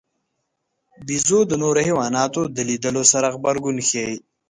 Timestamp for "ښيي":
3.89-4.09